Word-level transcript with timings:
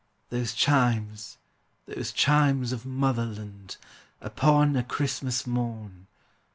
Those 0.31 0.55
chimes, 0.55 1.37
those 1.85 2.11
chimes 2.11 2.71
of 2.71 2.87
Motherland, 2.87 3.77
Upon 4.19 4.75
a 4.75 4.83
Christmas 4.83 5.45
morn. 5.45 6.07